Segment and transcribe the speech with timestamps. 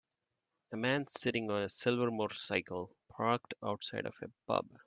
[0.71, 4.65] A man sitting on a silver motorcycle, parked outside of a pub.